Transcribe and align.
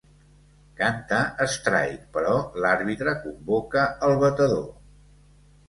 Canta 0.79 1.19
strike, 1.57 2.07
però 2.17 2.33
l'àrbitre 2.65 3.15
convoca 3.29 3.87
el 4.11 4.17
batedor. 4.27 4.69